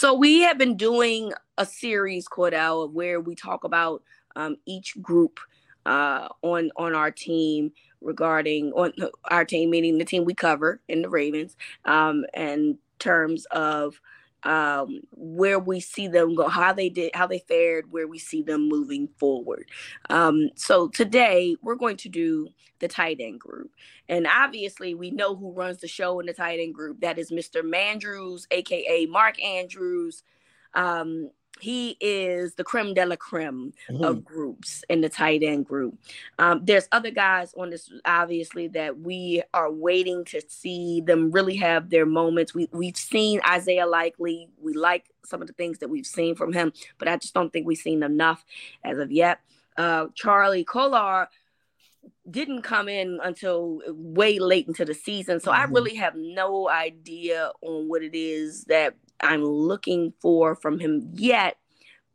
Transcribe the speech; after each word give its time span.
So 0.00 0.14
we 0.14 0.40
have 0.40 0.56
been 0.56 0.78
doing 0.78 1.34
a 1.58 1.66
series, 1.66 2.26
Cordell, 2.26 2.90
where 2.90 3.20
we 3.20 3.34
talk 3.34 3.64
about 3.64 4.02
um, 4.34 4.56
each 4.64 4.94
group 5.02 5.40
uh, 5.84 6.26
on 6.40 6.70
on 6.76 6.94
our 6.94 7.10
team 7.10 7.70
regarding 8.00 8.72
on 8.72 8.94
our 9.24 9.44
team, 9.44 9.68
meaning 9.68 9.98
the 9.98 10.06
team 10.06 10.24
we 10.24 10.32
cover 10.32 10.80
in 10.88 11.02
the 11.02 11.10
Ravens, 11.10 11.54
um, 11.84 12.24
in 12.32 12.78
terms 12.98 13.44
of 13.50 14.00
um, 14.44 15.00
where 15.12 15.58
we 15.58 15.80
see 15.80 16.08
them 16.08 16.34
go, 16.34 16.48
how 16.48 16.72
they 16.72 16.88
did, 16.88 17.14
how 17.14 17.26
they 17.26 17.40
fared, 17.40 17.90
where 17.90 18.06
we 18.06 18.18
see 18.18 18.42
them 18.42 18.68
moving 18.68 19.08
forward. 19.18 19.68
Um, 20.08 20.50
so 20.56 20.88
today 20.88 21.56
we're 21.62 21.76
going 21.76 21.96
to 21.98 22.08
do 22.08 22.48
the 22.78 22.88
tight 22.88 23.18
end 23.20 23.40
group, 23.40 23.70
and 24.08 24.26
obviously 24.26 24.94
we 24.94 25.10
know 25.10 25.36
who 25.36 25.52
runs 25.52 25.78
the 25.78 25.88
show 25.88 26.20
in 26.20 26.26
the 26.26 26.32
tight 26.32 26.60
end 26.60 26.74
group. 26.74 27.00
That 27.00 27.18
is 27.18 27.30
Mr. 27.30 27.62
Mandrews, 27.62 28.46
aka 28.50 29.06
Mark 29.06 29.42
Andrews. 29.42 30.22
Um, 30.74 31.30
he 31.60 31.96
is 32.00 32.54
the 32.54 32.64
creme 32.64 32.94
de 32.94 33.04
la 33.04 33.16
creme 33.16 33.72
mm-hmm. 33.88 34.02
of 34.02 34.24
groups 34.24 34.84
in 34.88 35.00
the 35.00 35.08
tight 35.08 35.42
end 35.42 35.66
group. 35.66 35.98
Um, 36.38 36.64
there's 36.64 36.88
other 36.92 37.10
guys 37.10 37.54
on 37.56 37.70
this, 37.70 37.90
obviously, 38.04 38.68
that 38.68 38.98
we 38.98 39.42
are 39.54 39.70
waiting 39.70 40.24
to 40.26 40.40
see 40.48 41.00
them 41.00 41.30
really 41.30 41.56
have 41.56 41.90
their 41.90 42.06
moments. 42.06 42.54
We 42.54 42.68
we've 42.72 42.96
seen 42.96 43.40
Isaiah 43.48 43.86
Likely. 43.86 44.48
We 44.60 44.74
like 44.74 45.06
some 45.24 45.40
of 45.40 45.46
the 45.46 45.54
things 45.54 45.78
that 45.78 45.88
we've 45.88 46.06
seen 46.06 46.34
from 46.34 46.52
him, 46.52 46.72
but 46.98 47.08
I 47.08 47.16
just 47.16 47.34
don't 47.34 47.52
think 47.52 47.66
we've 47.66 47.78
seen 47.78 48.02
enough 48.02 48.44
as 48.84 48.98
of 48.98 49.12
yet. 49.12 49.40
Uh, 49.76 50.06
Charlie 50.14 50.64
Kolar 50.64 51.28
didn't 52.30 52.62
come 52.62 52.88
in 52.88 53.18
until 53.22 53.80
way 53.88 54.38
late 54.38 54.68
into 54.68 54.84
the 54.84 54.94
season. 54.94 55.40
So 55.40 55.50
mm-hmm. 55.50 55.60
I 55.60 55.64
really 55.64 55.94
have 55.96 56.14
no 56.16 56.68
idea 56.68 57.50
on 57.62 57.88
what 57.88 58.02
it 58.02 58.14
is 58.14 58.64
that 58.64 58.94
I'm 59.22 59.44
looking 59.44 60.12
for 60.20 60.54
from 60.54 60.78
him 60.78 61.10
yet. 61.14 61.56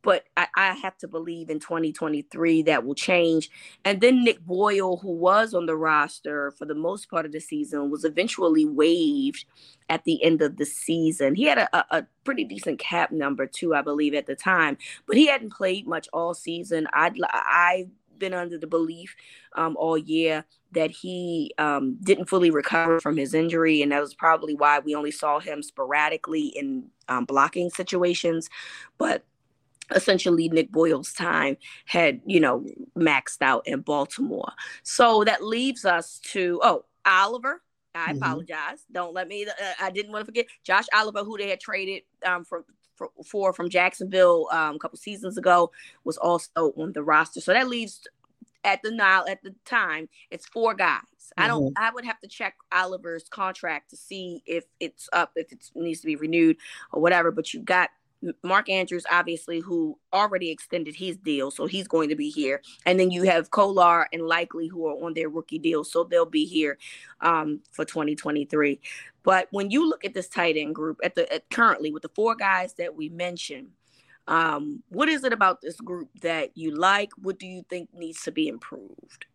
But 0.01 0.25
I, 0.37 0.45
I, 0.55 0.73
have 0.73 0.95
to 0.99 1.07
believe 1.07 1.49
in 1.49 1.59
2023 1.59 2.61
that 2.63 2.85
will 2.85 2.93
change. 2.93 3.49
And 3.83 4.01
then 4.01 4.23
Nick 4.23 4.39
Boyle, 4.39 4.97
who 4.97 5.11
was 5.11 5.55
on 5.55 5.65
the 5.65 5.75
roster 5.75 6.51
for 6.51 6.65
the 6.65 6.75
most 6.75 7.09
part 7.09 7.25
of 7.25 7.31
the 7.31 7.39
season, 7.39 7.89
was 7.89 8.05
eventually 8.05 8.65
waived 8.65 9.45
at 9.89 10.03
the 10.03 10.23
end 10.23 10.43
of 10.43 10.57
the 10.57 10.65
season. 10.65 11.33
He 11.33 11.45
had 11.45 11.57
a, 11.57 11.97
a, 11.97 12.05
pretty 12.23 12.43
decent 12.43 12.77
cap 12.77 13.11
number 13.11 13.47
too, 13.47 13.73
I 13.73 13.81
believe, 13.81 14.13
at 14.13 14.27
the 14.27 14.35
time, 14.35 14.77
but 15.07 15.17
he 15.17 15.25
hadn't 15.25 15.53
played 15.53 15.87
much 15.87 16.07
all 16.13 16.35
season. 16.35 16.87
I'd 16.93 17.19
I 17.23 17.87
been 18.19 18.33
under 18.33 18.57
the 18.57 18.67
belief 18.67 19.15
um, 19.55 19.75
all 19.77 19.97
year 19.97 20.45
that 20.71 20.91
he 20.91 21.53
um, 21.57 21.97
didn't 22.03 22.25
fully 22.25 22.51
recover 22.51 22.99
from 22.99 23.17
his 23.17 23.33
injury, 23.33 23.81
and 23.81 23.91
that 23.91 24.01
was 24.01 24.13
probably 24.13 24.55
why 24.55 24.79
we 24.79 24.95
only 24.95 25.11
saw 25.11 25.39
him 25.39 25.63
sporadically 25.63 26.47
in 26.47 26.85
um, 27.07 27.25
blocking 27.25 27.69
situations. 27.69 28.49
But 28.97 29.23
essentially, 29.93 30.49
Nick 30.49 30.71
Boyle's 30.71 31.13
time 31.13 31.57
had, 31.85 32.21
you 32.25 32.39
know, 32.39 32.65
maxed 32.97 33.41
out 33.41 33.67
in 33.67 33.81
Baltimore. 33.81 34.51
So 34.83 35.23
that 35.23 35.43
leaves 35.43 35.85
us 35.85 36.19
to 36.31 36.59
oh, 36.63 36.85
Oliver. 37.05 37.61
I 37.93 38.09
mm-hmm. 38.09 38.17
apologize. 38.17 38.85
Don't 38.91 39.13
let 39.13 39.27
me. 39.27 39.45
Uh, 39.45 39.51
I 39.79 39.89
didn't 39.89 40.11
want 40.11 40.23
to 40.23 40.25
forget 40.25 40.47
Josh 40.63 40.85
Oliver, 40.93 41.23
who 41.23 41.37
they 41.37 41.49
had 41.49 41.59
traded 41.59 42.03
um, 42.25 42.43
from 42.43 42.65
for, 42.95 43.09
for 43.25 43.53
from 43.53 43.69
Jacksonville 43.69 44.47
um, 44.51 44.75
a 44.75 44.79
couple 44.79 44.97
seasons 44.97 45.37
ago 45.37 45.71
was 46.03 46.17
also 46.17 46.73
on 46.77 46.93
the 46.93 47.03
roster. 47.03 47.41
So 47.41 47.53
that 47.53 47.67
leaves 47.67 48.01
at 48.63 48.81
the 48.81 48.91
now 48.91 49.25
at 49.27 49.43
the 49.43 49.53
time 49.65 50.09
it's 50.31 50.45
four 50.47 50.73
guys. 50.73 51.01
Mm-hmm. 51.01 51.43
I 51.43 51.47
don't. 51.47 51.63
Mm-hmm. 51.65 51.83
I 51.83 51.91
would 51.91 52.05
have 52.05 52.19
to 52.21 52.27
check 52.27 52.55
Oliver's 52.71 53.27
contract 53.29 53.91
to 53.91 53.97
see 53.97 54.41
if 54.45 54.65
it's 54.79 55.07
up, 55.13 55.31
if 55.35 55.51
it 55.51 55.69
needs 55.75 56.01
to 56.01 56.07
be 56.07 56.15
renewed 56.15 56.57
or 56.91 57.01
whatever. 57.01 57.31
But 57.31 57.53
you 57.53 57.61
got 57.61 57.89
Mark 58.43 58.69
Andrews, 58.69 59.05
obviously, 59.11 59.59
who 59.59 59.97
already 60.13 60.49
extended 60.49 60.95
his 60.95 61.17
deal, 61.17 61.51
so 61.51 61.65
he's 61.65 61.87
going 61.87 62.09
to 62.09 62.15
be 62.15 62.29
here. 62.29 62.61
And 62.85 62.99
then 62.99 63.11
you 63.11 63.23
have 63.23 63.51
Kolar 63.51 64.07
and 64.11 64.23
Likely, 64.23 64.67
who 64.67 64.87
are 64.87 65.05
on 65.05 65.13
their 65.13 65.29
rookie 65.29 65.59
deal, 65.59 65.83
so 65.83 66.03
they'll 66.03 66.25
be 66.25 66.45
here 66.45 66.77
um, 67.21 67.61
for 67.71 67.85
2023. 67.85 68.79
But 69.25 69.47
when 69.51 69.71
you 69.71 69.89
look 69.89 70.05
at 70.05 70.13
this 70.13 70.29
tight 70.29 70.55
end 70.55 70.75
group 70.75 70.99
at 71.03 71.15
the 71.15 71.31
at 71.33 71.49
currently 71.49 71.91
with 71.91 72.03
the 72.03 72.09
four 72.15 72.35
guys 72.35 72.75
that 72.75 72.95
we 72.95 73.09
mentioned, 73.09 73.69
um, 74.27 74.83
what 74.89 75.09
is 75.09 75.23
it 75.23 75.33
about 75.33 75.61
this 75.61 75.81
group 75.81 76.09
that 76.21 76.55
you 76.55 76.71
like? 76.75 77.09
What 77.17 77.39
do 77.39 77.47
you 77.47 77.65
think 77.69 77.89
needs 77.93 78.21
to 78.23 78.31
be 78.31 78.47
improved? 78.47 79.25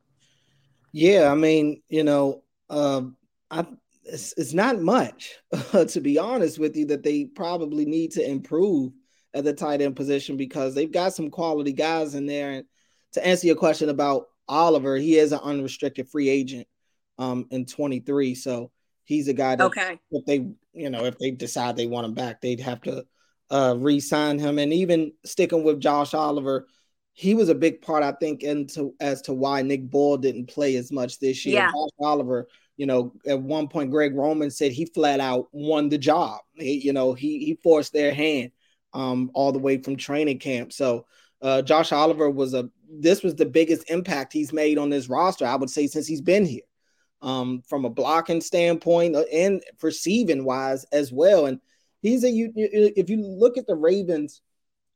Yeah, 0.93 1.31
I 1.31 1.35
mean, 1.35 1.83
you 1.89 2.05
know, 2.05 2.43
uh, 2.69 3.03
I 3.51 3.67
it's, 4.05 4.33
it's 4.37 4.55
not 4.55 4.81
much, 4.81 5.39
to 5.73 6.01
be 6.01 6.19
honest 6.19 6.59
with 6.59 6.77
you, 6.77 6.87
that 6.87 7.03
they 7.03 7.25
probably 7.25 7.85
need 7.85 8.13
to 8.13 8.29
improve 8.29 8.93
at 9.35 9.45
the 9.45 9.53
tight 9.53 9.81
end 9.81 9.97
position 9.97 10.37
because 10.37 10.75
they've 10.75 10.91
got 10.91 11.15
some 11.15 11.31
quality 11.31 11.73
guys 11.73 12.15
in 12.15 12.27
there. 12.27 12.51
And 12.51 12.65
to 13.13 13.27
answer 13.27 13.47
your 13.47 13.57
question 13.57 13.89
about 13.89 14.27
Oliver, 14.49 14.97
he 14.97 15.17
is 15.17 15.33
an 15.33 15.41
unrestricted 15.43 16.09
free 16.09 16.29
agent 16.29 16.67
um, 17.19 17.47
in 17.51 17.67
23. 17.67 18.35
So 18.35 18.71
he's 19.11 19.29
a 19.29 19.35
guy 19.35 19.57
that 19.57 19.65
okay. 19.65 19.99
if 20.11 20.25
they, 20.25 20.47
you 20.73 20.91
know, 20.91 21.05
if 21.05 21.19
they 21.19 21.31
decide 21.31 21.77
they 21.77 21.87
want 21.87 22.07
him 22.07 22.15
back, 22.15 22.41
they'd 22.41 22.61
have 22.61 22.81
to 22.83 23.05
uh, 23.51 23.75
re-sign 23.79 24.39
him. 24.39 24.59
And 24.59 24.73
even 24.73 25.13
sticking 25.25 25.65
with 25.65 25.81
Josh 25.81 26.15
Oliver, 26.15 26.67
he 27.13 27.35
was 27.35 27.49
a 27.49 27.55
big 27.55 27.83
part, 27.83 28.03
I 28.03 28.13
think, 28.13 28.43
into 28.43 28.95
as 29.01 29.23
to 29.23 29.35
why 29.35 29.63
Nick 29.63 29.91
Boyle 29.91 30.17
didn't 30.17 30.47
play 30.47 30.77
as 30.77 30.91
much 30.91 31.19
this 31.19 31.45
year. 31.45 31.57
Yeah. 31.57 31.71
Josh 31.71 31.91
Oliver 32.01 32.49
you 32.81 32.87
know, 32.87 33.13
at 33.27 33.39
one 33.39 33.69
point, 33.69 33.91
Greg 33.91 34.15
Roman 34.15 34.51
said 34.51 34.73
he 34.73 34.87
flat 34.87 35.21
out 35.21 35.49
won 35.53 35.91
the 35.91 35.99
job. 35.99 36.41
He, 36.55 36.79
you 36.79 36.95
know, 36.95 37.13
he 37.13 37.45
he 37.45 37.59
forced 37.63 37.93
their 37.93 38.15
hand 38.15 38.53
um, 38.95 39.31
all 39.35 39.53
the 39.53 39.59
way 39.59 39.77
from 39.83 39.97
training 39.97 40.39
camp. 40.39 40.73
So 40.73 41.05
uh, 41.43 41.61
Josh 41.61 41.93
Oliver 41.93 42.31
was 42.31 42.55
a 42.55 42.71
this 42.89 43.23
was 43.23 43.35
the 43.35 43.45
biggest 43.45 43.91
impact 43.91 44.33
he's 44.33 44.51
made 44.51 44.79
on 44.79 44.89
this 44.89 45.11
roster, 45.11 45.45
I 45.45 45.57
would 45.57 45.69
say, 45.69 45.89
since 45.89 46.07
he's 46.07 46.23
been 46.23 46.47
here. 46.47 46.63
Um, 47.23 47.63
from 47.69 47.85
a 47.85 47.91
blocking 47.91 48.41
standpoint 48.41 49.15
uh, 49.15 49.25
and 49.31 49.63
receiving 49.83 50.43
wise 50.45 50.85
as 50.91 51.13
well. 51.13 51.45
And 51.45 51.61
he's 52.01 52.25
a 52.25 52.31
you, 52.31 52.51
if 52.57 53.11
you 53.11 53.21
look 53.21 53.59
at 53.59 53.67
the 53.67 53.75
Ravens 53.75 54.41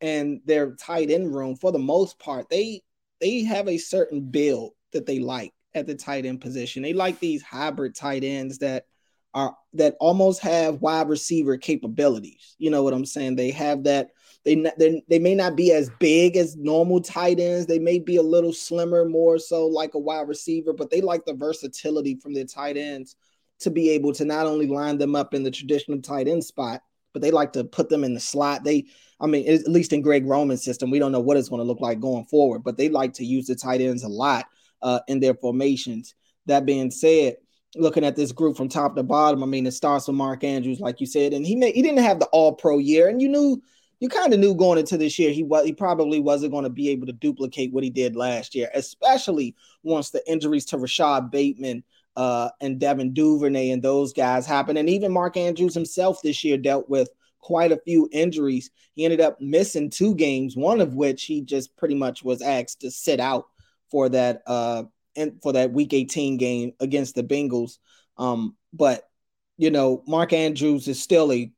and 0.01 0.41
their 0.47 0.75
tight 0.75 1.11
end 1.11 1.35
room, 1.35 1.55
for 1.57 1.71
the 1.71 1.79
most 1.79 2.19
part, 2.19 2.49
they 2.49 2.83
they 3.21 3.43
have 3.43 3.69
a 3.69 3.79
certain 3.79 4.23
build 4.23 4.73
that 4.93 5.05
they 5.07 5.19
like 5.19 5.53
at 5.75 5.87
the 5.87 5.95
tight 5.95 6.25
end 6.25 6.41
position. 6.41 6.83
They 6.83 6.93
like 6.93 7.19
these 7.21 7.43
hybrid 7.43 7.95
tight 7.95 8.25
ends 8.25 8.59
that 8.59 8.87
are 9.35 9.57
that 9.75 9.97
almost 10.01 10.41
have 10.43 10.81
wide 10.81 11.09
receiver 11.09 11.59
capabilities. 11.59 12.55
You 12.59 12.71
know 12.71 12.83
what 12.83 12.95
I'm 12.95 13.07
saying? 13.07 13.37
They 13.37 13.51
have 13.51 13.85
that. 13.85 14.11
They 14.45 14.57
they 14.79 15.03
they 15.09 15.19
may 15.19 15.35
not 15.35 15.57
be 15.57 15.73
as 15.73 15.91
big 15.99 16.37
as 16.37 16.57
normal 16.57 17.01
tight 17.01 17.41
ends. 17.41 17.67
They 17.67 17.79
may 17.79 17.99
be 17.99 18.17
a 18.17 18.23
little 18.23 18.53
slimmer, 18.53 19.05
more 19.05 19.39
so 19.39 19.67
like 19.67 19.95
a 19.95 19.99
wide 19.99 20.29
receiver, 20.29 20.73
but 20.73 20.91
they 20.91 21.01
like 21.01 21.25
the 21.25 21.35
versatility 21.35 22.17
from 22.17 22.35
their 22.35 22.45
tight 22.45 22.77
ends 22.77 23.17
to 23.61 23.71
be 23.71 23.91
able 23.91 24.13
to 24.13 24.25
not 24.25 24.47
only 24.47 24.67
line 24.67 24.99
them 24.99 25.17
up 25.17 25.33
in 25.33 25.43
the 25.43 25.51
traditional 25.51 26.01
tight 26.01 26.29
end 26.29 26.45
spot, 26.45 26.83
but 27.13 27.23
they 27.23 27.31
like 27.31 27.53
to 27.55 27.65
put 27.65 27.89
them 27.89 28.05
in 28.05 28.13
the 28.13 28.21
slot. 28.21 28.65
They, 28.65 28.87
I 29.21 29.27
mean, 29.27 29.49
at 29.49 29.69
least 29.69 29.93
in 29.93 30.03
Greg 30.03 30.27
Roman's 30.27 30.65
system, 30.65 30.91
we 30.91 30.99
don't 30.99 31.13
know 31.13 31.21
what 31.21 31.37
it's 31.37 31.49
going 31.49 31.61
to 31.61 31.67
look 31.67 31.81
like 31.81 32.01
going 32.01 32.27
forward, 32.27 32.65
but 32.65 32.77
they 32.77 32.89
like 32.89 33.15
to 33.15 33.25
use 33.25 33.47
the 33.47 33.55
tight 33.55 33.81
ends 33.81 34.03
a 34.03 34.09
lot 34.09 34.47
uh, 34.83 35.01
in 35.09 35.21
their 35.21 35.35
formations. 35.35 36.15
That 36.47 36.67
being 36.67 36.91
said, 36.91 37.37
looking 37.77 38.05
at 38.05 38.17
this 38.17 38.33
group 38.33 38.57
from 38.57 38.69
top 38.69 38.97
to 38.97 39.03
bottom, 39.03 39.43
I 39.43 39.47
mean, 39.47 39.67
it 39.67 39.73
starts 39.73 40.09
with 40.09 40.17
Mark 40.17 40.45
Andrews, 40.45 40.81
like 40.81 41.01
you 41.01 41.07
said, 41.07 41.33
and 41.33 41.47
he 41.47 41.57
may, 41.57 41.73
he 41.73 41.81
didn't 41.81 42.03
have 42.03 42.19
the 42.19 42.27
All 42.27 42.53
Pro 42.53 42.79
year, 42.79 43.09
and 43.09 43.23
you 43.23 43.29
knew 43.29 43.63
you 44.01 44.09
kind 44.09 44.33
of 44.33 44.41
knew 44.41 44.55
going 44.55 44.79
into 44.79 44.97
this 44.97 45.19
year 45.19 45.31
he 45.31 45.43
was 45.43 45.65
he 45.65 45.73
probably 45.73 46.21
wasn't 46.21 46.53
going 46.53 46.65
to 46.65 46.71
be 46.71 46.91
able 46.91 47.07
to 47.07 47.13
duplicate 47.13 47.73
what 47.73 47.85
he 47.85 47.91
did 47.91 48.17
last 48.17 48.55
year, 48.55 48.71
especially 48.75 49.55
once 49.83 50.11
the 50.11 50.29
injuries 50.31 50.67
to 50.67 50.79
Rashod 50.79 51.31
Bateman 51.31 51.85
uh, 52.17 52.51
and 52.61 52.79
Devin 52.79 53.15
Duvernay 53.15 53.71
and 53.71 53.83
those 53.83 54.13
guys 54.13 54.47
happened, 54.47 54.79
and 54.79 54.89
even 54.89 55.13
Mark 55.13 55.37
Andrews 55.37 55.75
himself 55.75 56.21
this 56.23 56.45
year 56.45 56.57
dealt 56.57 56.89
with 56.89 57.09
quite 57.41 57.73
a 57.73 57.81
few 57.85 58.09
injuries. 58.13 58.71
He 58.95 59.05
ended 59.05 59.21
up 59.21 59.41
missing 59.41 59.91
two 59.91 60.15
games, 60.15 60.57
one 60.57 60.81
of 60.81 60.95
which 60.95 61.25
he 61.25 61.43
just 61.43 61.77
pretty 61.77 61.95
much 61.95 62.25
was 62.25 62.41
asked 62.41 62.81
to 62.81 62.91
sit 62.91 63.21
out 63.21 63.47
for 63.91 64.09
that 64.09 64.43
uh 64.47 64.85
and 65.17 65.41
for 65.43 65.53
that 65.53 65.73
week 65.73 65.93
18 65.93 66.37
game 66.37 66.73
against 66.81 67.15
the 67.15 67.23
Bengals. 67.23 67.79
Um, 68.17 68.57
but 68.73 69.09
you 69.57 69.71
know, 69.71 70.03
Mark 70.07 70.33
Andrews 70.33 70.89
is 70.89 71.01
still 71.01 71.33
a 71.33 71.51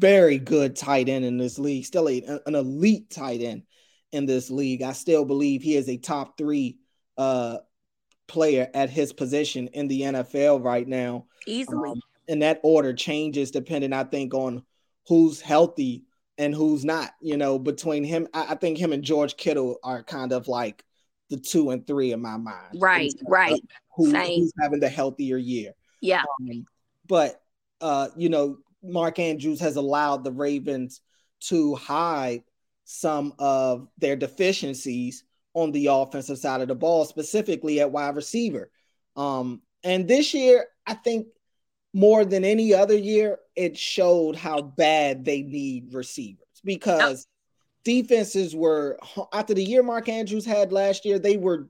very 0.00 0.38
good 0.38 0.76
tight 0.76 1.08
end 1.08 1.24
in 1.24 1.36
this 1.36 1.58
league, 1.58 1.84
still 1.84 2.08
a, 2.08 2.40
an 2.46 2.54
elite 2.54 3.10
tight 3.10 3.42
end 3.42 3.62
in 4.12 4.26
this 4.26 4.50
league. 4.50 4.82
I 4.82 4.92
still 4.92 5.24
believe 5.24 5.62
he 5.62 5.76
is 5.76 5.88
a 5.88 5.96
top 5.96 6.36
three 6.36 6.78
uh 7.16 7.58
player 8.26 8.70
at 8.74 8.88
his 8.88 9.12
position 9.12 9.68
in 9.68 9.88
the 9.88 10.02
NFL 10.02 10.64
right 10.64 10.86
now. 10.86 11.26
Easily. 11.46 11.90
Um, 11.90 12.00
and 12.28 12.42
that 12.42 12.60
order 12.62 12.92
changes 12.92 13.50
depending, 13.50 13.92
I 13.92 14.04
think, 14.04 14.32
on 14.34 14.62
who's 15.08 15.40
healthy 15.40 16.04
and 16.38 16.54
who's 16.54 16.84
not. 16.84 17.10
You 17.20 17.36
know, 17.36 17.58
between 17.58 18.04
him, 18.04 18.28
I, 18.32 18.52
I 18.52 18.54
think 18.54 18.78
him 18.78 18.92
and 18.92 19.02
George 19.02 19.36
Kittle 19.36 19.78
are 19.82 20.04
kind 20.04 20.32
of 20.32 20.46
like 20.46 20.84
the 21.28 21.36
two 21.36 21.70
and 21.70 21.84
three 21.86 22.12
in 22.12 22.22
my 22.22 22.36
mind. 22.36 22.76
Right, 22.76 23.12
right. 23.26 23.60
Who, 23.96 24.12
who's 24.12 24.52
having 24.60 24.80
the 24.80 24.88
healthier 24.88 25.36
year. 25.36 25.72
Yeah. 26.00 26.22
Um, 26.40 26.66
but 27.06 27.42
uh, 27.80 28.08
you 28.16 28.28
know, 28.28 28.58
Mark 28.82 29.18
Andrews 29.18 29.60
has 29.60 29.76
allowed 29.76 30.24
the 30.24 30.32
Ravens 30.32 31.00
to 31.40 31.74
hide 31.74 32.42
some 32.84 33.34
of 33.38 33.88
their 33.98 34.16
deficiencies 34.16 35.24
on 35.54 35.72
the 35.72 35.86
offensive 35.86 36.38
side 36.38 36.60
of 36.60 36.68
the 36.68 36.74
ball, 36.74 37.04
specifically 37.04 37.80
at 37.80 37.90
wide 37.90 38.16
receiver. 38.16 38.70
Um, 39.16 39.62
and 39.82 40.06
this 40.06 40.34
year, 40.34 40.66
I 40.86 40.94
think 40.94 41.26
more 41.92 42.24
than 42.24 42.44
any 42.44 42.72
other 42.74 42.96
year, 42.96 43.38
it 43.56 43.76
showed 43.76 44.36
how 44.36 44.62
bad 44.62 45.24
they 45.24 45.42
need 45.42 45.92
receivers 45.92 46.46
because 46.64 47.26
defenses 47.84 48.54
were 48.54 48.98
after 49.32 49.54
the 49.54 49.64
year 49.64 49.82
Mark 49.82 50.08
Andrews 50.08 50.44
had 50.44 50.72
last 50.72 51.04
year, 51.04 51.18
they 51.18 51.36
were 51.36 51.68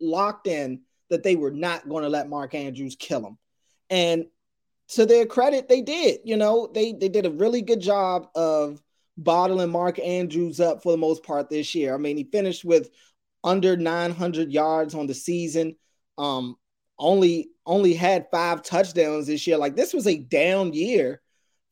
locked 0.00 0.46
in 0.46 0.80
that 1.10 1.22
they 1.22 1.36
were 1.36 1.50
not 1.50 1.88
going 1.88 2.02
to 2.02 2.08
let 2.08 2.28
Mark 2.28 2.54
Andrews 2.54 2.96
kill 2.98 3.20
them. 3.20 3.38
And 3.90 4.26
to 4.90 5.06
their 5.06 5.26
credit, 5.26 5.68
they 5.68 5.82
did. 5.82 6.20
You 6.24 6.36
know, 6.36 6.68
they 6.72 6.92
they 6.92 7.08
did 7.08 7.26
a 7.26 7.30
really 7.30 7.62
good 7.62 7.80
job 7.80 8.28
of 8.34 8.82
bottling 9.16 9.70
Mark 9.70 9.98
Andrews 9.98 10.60
up 10.60 10.82
for 10.82 10.92
the 10.92 10.98
most 10.98 11.22
part 11.22 11.48
this 11.48 11.74
year. 11.74 11.94
I 11.94 11.98
mean, 11.98 12.16
he 12.16 12.24
finished 12.24 12.64
with 12.64 12.90
under 13.44 13.76
900 13.76 14.52
yards 14.52 14.94
on 14.94 15.06
the 15.06 15.14
season. 15.14 15.76
Um, 16.18 16.56
only 16.98 17.50
only 17.64 17.94
had 17.94 18.30
five 18.30 18.62
touchdowns 18.62 19.26
this 19.26 19.46
year. 19.46 19.56
Like 19.56 19.76
this 19.76 19.94
was 19.94 20.06
a 20.06 20.18
down 20.18 20.72
year 20.72 21.22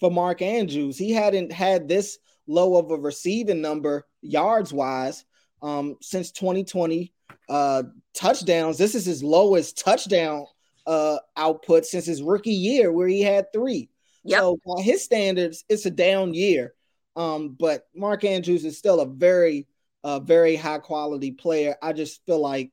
for 0.01 0.11
Mark 0.11 0.41
Andrews. 0.41 0.97
He 0.97 1.13
hadn't 1.13 1.53
had 1.53 1.89
this 1.89 2.19
low 2.47 2.77
of 2.77 2.91
a 2.91 2.97
receiving 2.97 3.61
number 3.61 4.07
yards 4.23 4.73
wise 4.73 5.25
um, 5.61 5.97
since 6.01 6.31
2020. 6.31 7.13
Uh, 7.49 7.83
touchdowns. 8.15 8.79
This 8.79 8.95
is 8.95 9.05
his 9.05 9.23
lowest 9.23 9.79
touchdown 9.79 10.47
uh, 10.89 11.19
output 11.37 11.85
since 11.85 12.07
his 12.07 12.23
rookie 12.23 12.51
year, 12.51 12.91
where 12.91 13.07
he 13.07 13.21
had 13.21 13.53
three. 13.53 13.91
Yep. 14.25 14.41
So 14.41 14.59
by 14.67 14.83
his 14.83 15.05
standards, 15.05 15.65
it's 15.69 15.87
a 15.87 15.91
down 15.91 16.35
year. 16.35 16.75
Um, 17.15 17.51
but 17.51 17.87
Mark 17.95 18.25
Andrews 18.25 18.65
is 18.65 18.79
still 18.79 19.01
a 19.01 19.07
very, 19.07 19.67
uh, 20.03 20.21
very 20.21 20.57
high 20.57 20.79
quality 20.79 21.31
player. 21.33 21.77
I 21.83 21.93
just 21.93 22.25
feel 22.25 22.41
like, 22.41 22.71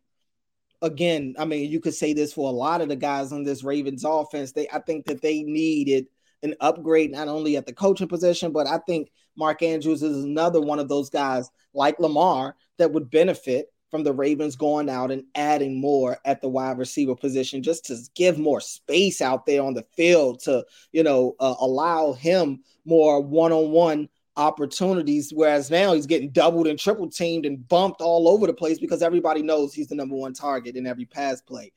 again, 0.82 1.36
I 1.38 1.46
mean, 1.46 1.70
you 1.70 1.82
could 1.82 1.94
say 1.94 2.14
this 2.14 2.32
for 2.34 2.48
a 2.48 2.54
lot 2.56 2.82
of 2.82 2.88
the 2.88 2.96
guys 2.96 3.34
on 3.34 3.44
this 3.44 3.64
Ravens 3.64 4.06
offense. 4.06 4.54
They, 4.54 4.70
I 4.70 4.80
think 4.80 5.06
that 5.08 5.22
they 5.22 5.44
needed 5.44 6.08
an 6.42 6.56
upgrade 6.62 7.12
not 7.12 7.28
only 7.28 7.58
at 7.58 7.66
the 7.66 7.74
coaching 7.74 8.08
position, 8.08 8.52
but 8.52 8.66
I 8.66 8.78
think 8.78 9.12
Mark 9.36 9.62
Andrews 9.62 10.04
is 10.04 10.24
another 10.24 10.62
one 10.62 10.80
of 10.80 10.88
those 10.88 11.10
guys 11.10 11.50
like 11.74 12.00
Lamar 12.00 12.56
that 12.78 12.94
would 12.94 13.10
benefit 13.10 13.74
from 13.92 14.04
the 14.04 14.14
Ravens 14.14 14.56
going 14.56 14.90
out 14.90 15.12
and 15.12 15.24
adding 15.36 15.80
more 15.80 16.18
at 16.26 16.42
the 16.42 16.50
wide 16.50 16.78
receiver 16.78 17.16
position 17.16 17.64
just 17.64 17.86
to 17.86 17.98
give 18.16 18.38
more 18.38 18.60
space 18.60 19.22
out 19.22 19.46
there 19.46 19.62
on 19.62 19.74
the 19.74 19.86
field 19.96 20.42
to, 20.42 20.66
you 20.92 21.04
know, 21.04 21.36
uh, 21.40 21.56
allow 21.60 22.14
him 22.14 22.64
more 22.86 23.22
one-on-one 23.22 24.10
opportunities 24.38 25.32
whereas 25.34 25.72
now 25.72 25.94
he's 25.94 26.06
getting 26.06 26.30
doubled 26.30 26.68
and 26.68 26.78
triple 26.78 27.10
teamed 27.10 27.46
and 27.46 27.68
bumped 27.70 28.02
all 28.02 28.28
over 28.28 28.46
the 28.48 28.54
place 28.54 28.80
because 28.80 29.02
everybody 29.02 29.42
knows 29.42 29.74
he's 29.74 29.88
the 29.88 29.96
number 29.96 30.16
one 30.16 30.34
target 30.34 30.76
in 30.76 30.86
every 30.86 31.06
pass 31.06 31.42
play. 31.42 31.72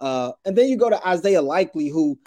Uh, 0.00 0.32
and 0.44 0.56
then 0.56 0.68
you 0.68 0.76
go 0.76 0.88
to 0.88 1.06
Isaiah 1.06 1.42
Likely 1.42 1.88
who, 1.88 2.18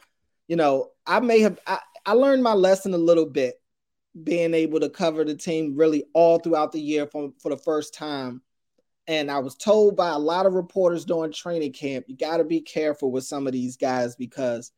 you 0.48 0.56
know, 0.56 0.90
I 1.08 1.20
may 1.20 1.40
have 1.40 1.60
I, 1.66 1.80
I 2.06 2.14
learned 2.14 2.44
my 2.44 2.54
lesson 2.54 2.94
a 2.94 2.98
little 2.98 3.26
bit 3.26 3.56
being 4.24 4.54
able 4.54 4.80
to 4.80 4.90
cover 4.90 5.24
the 5.24 5.36
team 5.36 5.76
really 5.76 6.04
all 6.14 6.38
throughout 6.40 6.72
the 6.72 6.82
year 6.82 7.08
for, 7.08 7.32
for 7.42 7.50
the 7.50 7.58
first 7.58 7.94
time. 7.94 8.42
And 9.08 9.32
I 9.32 9.40
was 9.40 9.56
told 9.56 9.96
by 9.96 10.10
a 10.10 10.20
lot 10.20 10.46
of 10.46 10.54
reporters 10.54 11.06
during 11.06 11.32
training 11.32 11.74
camp, 11.74 12.06
you 12.08 12.16
got 12.16 12.38
to 12.38 12.44
be 12.44 12.62
careful 12.62 13.12
with 13.12 13.24
some 13.24 13.48
of 13.48 13.54
these 13.54 13.78
guys 13.78 14.16
because 14.16 14.72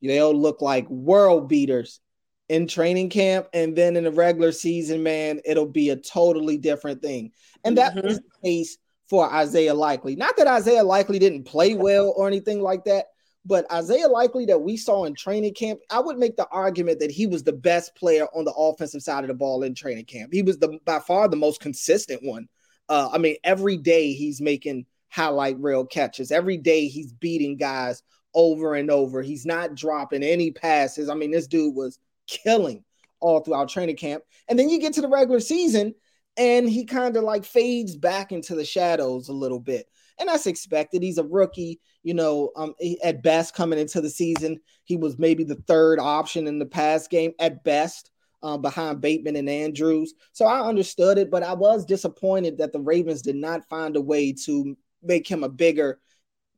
they'll 0.00 0.34
look 0.34 0.62
like 0.62 0.88
world 0.88 1.48
beaters 1.48 2.00
in 2.48 2.66
training 2.66 3.10
camp. 3.10 3.48
And 3.52 3.74
then 3.74 3.96
in 3.96 4.04
the 4.04 4.12
regular 4.12 4.52
season, 4.52 5.02
man, 5.02 5.40
it'll 5.44 5.66
be 5.66 5.90
a 5.90 5.96
totally 5.96 6.56
different 6.56 7.02
thing. 7.02 7.32
And 7.64 7.76
that 7.78 7.94
mm-hmm. 7.94 8.06
was 8.06 8.18
the 8.18 8.48
case 8.48 8.78
for 9.08 9.30
Isaiah 9.32 9.74
Likely. 9.74 10.16
Not 10.16 10.36
that 10.36 10.46
Isaiah 10.46 10.84
Likely 10.84 11.18
didn't 11.18 11.44
play 11.44 11.74
well 11.74 12.14
or 12.16 12.26
anything 12.26 12.60
like 12.60 12.84
that, 12.84 13.06
but 13.44 13.70
Isaiah 13.70 14.08
Likely 14.08 14.46
that 14.46 14.62
we 14.62 14.76
saw 14.76 15.04
in 15.04 15.14
training 15.14 15.54
camp, 15.54 15.80
I 15.90 16.00
would 16.00 16.18
make 16.18 16.36
the 16.36 16.48
argument 16.48 17.00
that 17.00 17.10
he 17.10 17.26
was 17.26 17.42
the 17.42 17.52
best 17.52 17.94
player 17.94 18.26
on 18.34 18.44
the 18.44 18.54
offensive 18.54 19.02
side 19.02 19.24
of 19.24 19.28
the 19.28 19.34
ball 19.34 19.62
in 19.62 19.74
training 19.74 20.06
camp. 20.06 20.32
He 20.32 20.42
was 20.42 20.58
the 20.58 20.78
by 20.84 21.00
far 21.00 21.28
the 21.28 21.36
most 21.36 21.60
consistent 21.60 22.22
one. 22.22 22.48
Uh, 22.88 23.08
I 23.12 23.18
mean, 23.18 23.36
every 23.44 23.76
day 23.76 24.12
he's 24.12 24.40
making 24.40 24.86
highlight 25.08 25.58
reel 25.60 25.86
catches. 25.86 26.30
Every 26.30 26.56
day 26.56 26.88
he's 26.88 27.12
beating 27.12 27.56
guys 27.56 28.02
over 28.34 28.74
and 28.74 28.90
over. 28.90 29.22
He's 29.22 29.46
not 29.46 29.74
dropping 29.74 30.22
any 30.22 30.50
passes. 30.50 31.08
I 31.08 31.14
mean, 31.14 31.30
this 31.30 31.46
dude 31.46 31.74
was 31.74 31.98
killing 32.26 32.84
all 33.20 33.40
throughout 33.40 33.68
training 33.68 33.96
camp. 33.96 34.24
And 34.48 34.58
then 34.58 34.68
you 34.68 34.80
get 34.80 34.92
to 34.94 35.00
the 35.00 35.08
regular 35.08 35.40
season 35.40 35.94
and 36.36 36.68
he 36.68 36.84
kind 36.84 37.16
of 37.16 37.22
like 37.22 37.44
fades 37.44 37.96
back 37.96 38.32
into 38.32 38.54
the 38.54 38.64
shadows 38.64 39.28
a 39.28 39.32
little 39.32 39.60
bit 39.60 39.86
and 40.18 40.28
that's 40.28 40.46
expected. 40.46 41.02
He's 41.02 41.18
a 41.18 41.24
rookie, 41.24 41.80
you 42.02 42.14
know. 42.14 42.50
Um, 42.56 42.74
at 43.02 43.22
best, 43.22 43.54
coming 43.54 43.78
into 43.78 44.00
the 44.00 44.10
season, 44.10 44.60
he 44.84 44.96
was 44.96 45.18
maybe 45.18 45.44
the 45.44 45.62
third 45.66 45.98
option 45.98 46.46
in 46.46 46.58
the 46.58 46.66
pass 46.66 47.08
game 47.08 47.32
at 47.38 47.64
best, 47.64 48.10
uh, 48.44 48.58
behind 48.58 49.00
Bateman 49.00 49.36
and 49.36 49.48
Andrews. 49.48 50.12
So 50.32 50.44
I 50.44 50.68
understood 50.68 51.16
it, 51.16 51.30
but 51.30 51.42
I 51.42 51.54
was 51.54 51.86
disappointed 51.86 52.58
that 52.58 52.72
the 52.72 52.80
Ravens 52.80 53.22
did 53.22 53.36
not 53.36 53.68
find 53.70 53.96
a 53.96 54.00
way 54.00 54.34
to 54.44 54.76
make 55.02 55.26
him 55.26 55.42
a 55.42 55.48
bigger 55.48 55.98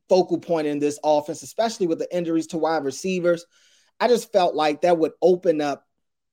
focal 0.09 0.37
point 0.37 0.67
in 0.67 0.79
this 0.79 0.99
offense, 1.03 1.43
especially 1.43 1.87
with 1.87 1.99
the 1.99 2.15
injuries 2.15 2.47
to 2.47 2.57
wide 2.57 2.83
receivers. 2.83 3.45
I 4.01 4.09
just 4.09 4.31
felt 4.33 4.53
like 4.53 4.81
that 4.81 4.97
would 4.97 5.13
open 5.21 5.61
up 5.61 5.85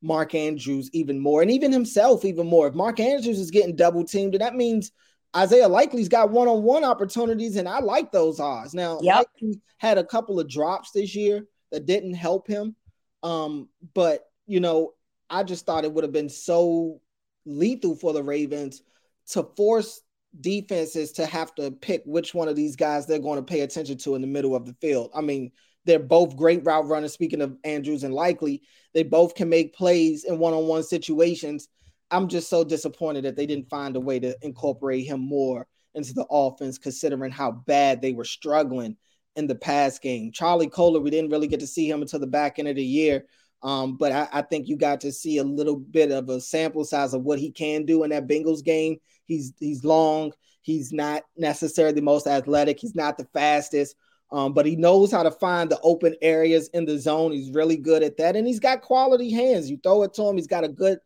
Mark 0.03 0.35
Andrews 0.35 0.91
even 0.93 1.21
more, 1.21 1.41
and 1.41 1.51
even 1.51 1.73
himself 1.73 2.25
even 2.25 2.47
more. 2.49 2.67
If 2.67 2.75
Mark 2.75 2.99
Andrews 2.99 3.39
is 3.39 3.53
getting 3.53 3.77
double 3.77 4.05
teamed, 4.05 4.35
then 4.35 4.41
that 4.41 4.57
means 4.57 4.91
Isaiah 5.37 5.69
Likely's 5.69 6.09
got 6.09 6.31
one-on-one 6.31 6.85
opportunities, 6.85 7.57
and 7.57 7.69
I 7.69 7.79
like 7.79 8.11
those 8.11 8.41
odds. 8.41 8.75
Now, 8.75 8.99
yep. 9.03 9.27
Likely 9.41 9.61
had 9.79 9.99
a 9.99 10.05
couple 10.05 10.41
of 10.41 10.49
drops 10.49 10.91
this 10.91 11.15
year 11.15 11.47
that 11.71 11.87
didn't 11.87 12.15
help 12.15 12.49
him. 12.49 12.77
Um, 13.23 13.69
but 13.95 14.25
you 14.47 14.61
know, 14.61 14.93
I 15.35 15.43
just 15.43 15.67
thought 15.67 15.85
it 15.85 15.93
would 15.93 16.05
have 16.05 16.13
been 16.13 16.29
so 16.29 17.01
lethal 17.45 17.97
for 17.97 18.13
the 18.13 18.23
Ravens 18.23 18.83
to 19.31 19.43
force 19.57 20.01
defenses 20.41 21.13
to 21.13 21.27
have 21.27 21.55
to 21.55 21.71
pick 21.71 22.03
which 22.05 22.35
one 22.35 22.49
of 22.49 22.57
these 22.57 22.77
guys 22.77 23.07
they're 23.07 23.19
going 23.19 23.39
to 23.39 23.43
pay 23.43 23.61
attention 23.61 23.99
to 23.99 24.15
in 24.15 24.21
the 24.21 24.27
middle 24.27 24.55
of 24.57 24.67
the 24.67 24.75
field. 24.81 25.11
I 25.15 25.21
mean, 25.21 25.53
they're 25.85 25.99
both 25.99 26.37
great 26.37 26.65
route 26.65 26.87
runners. 26.87 27.13
Speaking 27.13 27.41
of 27.41 27.57
Andrews 27.65 28.05
and 28.05 28.15
Likely, 28.15 28.63
they 28.95 29.03
both 29.03 29.35
can 29.35 29.49
make 29.49 29.75
plays 29.75 30.25
in 30.25 30.39
one-on-one 30.39 30.83
situations 30.83 31.69
I'm 32.11 32.29
just 32.29 32.49
so 32.49 32.65
disappointed 32.65 33.25
that 33.25 33.37
they 33.37 33.47
didn't 33.47 33.69
find 33.69 33.97
a 33.97 34.01
way 34.01 34.21
to 34.21 34.37
incorporate 34.43 35.07
him 35.07 35.21
more 35.21 35.67
into 35.95 36.13
the 36.13 36.27
offense, 36.31 36.79
considering 36.79 37.33
how 37.33 37.51
bad 37.51 38.01
they 38.01 38.13
were 38.13 38.25
struggling 38.25 38.97
in 39.37 39.47
the 39.47 39.55
pass 39.55 39.99
game. 39.99 40.31
Charlie 40.33 40.69
Kolar, 40.69 41.01
we 41.01 41.11
didn't 41.11 41.31
really 41.31 41.49
get 41.49 41.61
to 41.61 41.67
see 41.67 41.89
him 41.91 42.03
until 42.03 42.21
the 42.21 42.27
back 42.27 42.59
end 42.59 42.69
of 42.69 42.77
the 42.77 42.85
year. 42.85 43.25
Um, 43.65 43.97
but 43.97 44.13
I, 44.13 44.29
I, 44.31 44.43
think 44.43 44.69
you 44.69 44.77
got 44.77 45.01
to 45.01 45.11
see 45.11 45.39
a 45.39 45.45
little 45.45 45.77
bit 45.77 46.13
of 46.13 46.29
a 46.29 46.39
sample 46.39 46.85
size 46.85 47.15
of 47.15 47.23
what 47.23 47.39
he 47.39 47.51
can 47.51 47.87
do 47.87 48.05
in 48.05 48.11
that 48.11 48.29
Bengals 48.29 48.63
game. 48.63 48.99
He's 49.25 49.55
he's 49.59 49.83
long. 49.83 50.33
He's 50.61 50.93
not 50.93 51.23
necessarily 51.37 51.95
the 51.95 52.03
most 52.03 52.27
athletic. 52.27 52.79
He's 52.79 52.95
not 52.95 53.17
the 53.17 53.27
fastest. 53.33 53.97
Um, 54.31 54.53
but 54.53 54.67
he 54.67 54.77
knows 54.77 55.11
how 55.11 55.23
to 55.23 55.31
find 55.31 55.71
the 55.71 55.81
open 55.83 56.15
areas 56.21 56.69
in 56.75 56.85
the 56.85 56.99
zone. 56.99 57.33
He's 57.33 57.53
really 57.53 57.77
good 57.77 58.03
at 58.03 58.17
that, 58.19 58.37
and 58.37 58.47
he's 58.47 58.61
got 58.61 58.83
quality 58.83 59.31
hands. 59.31 59.71
You 59.71 59.79
throw 59.83 60.03
it 60.03 60.13
to 60.15 60.23
him, 60.25 60.37
he's 60.37 60.47
got 60.47 60.65
a 60.65 60.69
good 60.69 60.99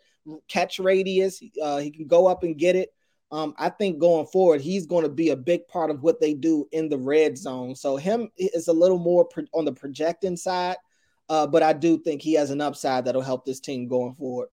catch 0.49 0.79
radius. 0.79 1.41
Uh, 1.63 1.79
he 1.79 1.91
can 1.91 2.07
go 2.07 2.27
up 2.27 2.43
and 2.43 2.59
get 2.59 2.75
it. 2.75 2.91
Um, 3.31 3.55
I 3.59 3.69
think 3.69 3.99
going 3.99 4.27
forward, 4.27 4.63
he's 4.63 4.87
going 4.87 5.05
to 5.05 5.11
be 5.11 5.31
a 5.31 5.37
big 5.37 5.69
part 5.69 5.91
of 5.91 6.03
what 6.03 6.21
they 6.21 6.33
do 6.33 6.67
in 6.73 6.89
the 6.89 6.97
red 6.97 7.37
zone. 7.37 7.75
So 7.75 7.97
him 7.97 8.31
is 8.39 8.69
a 8.69 8.73
little 8.73 8.99
more 8.99 9.27
pro- 9.27 9.45
on 9.53 9.67
the 9.67 9.73
projecting 9.73 10.37
side, 10.37 10.77
uh, 11.29 11.47
but 11.47 11.63
I 11.63 11.73
do 11.73 11.99
think 11.99 12.23
he 12.23 12.35
has 12.35 12.51
an 12.51 12.61
upside 12.61 13.05
that'll 13.05 13.23
help 13.23 13.45
this 13.45 13.61
team 13.61 13.89
going 13.89 14.15
forward. 14.15 14.49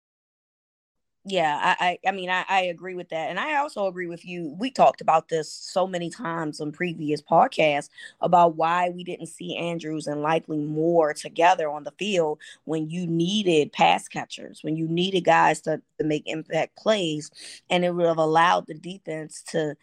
Yeah 1.26 1.76
I, 1.80 1.98
I 2.04 2.10
i 2.10 2.12
mean 2.12 2.30
I, 2.30 2.44
I 2.50 2.62
agree 2.64 2.96
with 2.96 3.10
that. 3.10 3.30
And 3.30 3.40
i 3.40 3.56
also 3.56 3.88
agree 3.88 4.08
with 4.08 4.26
you. 4.26 4.56
We 4.60 4.72
talked 4.72 5.00
about 5.00 5.30
this 5.30 5.50
so 5.52 5.88
many 5.88 6.10
times 6.10 6.60
on 6.60 6.74
previous 6.74 7.22
podcasts 7.22 7.90
about 8.20 8.58
why 8.58 8.90
we 8.90 9.06
didn't 9.06 9.28
see 9.28 9.56
andrews 9.56 10.08
and 10.08 10.22
likely 10.22 10.58
more 10.58 11.14
together 11.14 11.70
on 11.70 11.86
the 11.86 11.94
field 11.98 12.40
when 12.66 12.90
you 12.90 13.08
needed 13.08 13.72
pass 13.72 14.08
catchers 14.10 14.60
when 14.64 14.76
you 14.76 14.88
needed 14.88 15.22
guys 15.24 15.62
to, 15.62 15.82
to 15.98 16.06
make 16.06 16.24
impact 16.26 16.76
plays. 16.76 17.32
And 17.70 17.86
it 17.86 17.96
would 17.96 18.06
have 18.06 18.18
allowed 18.18 18.68
the 18.68 18.74
defense 18.74 19.44
to 19.52 19.78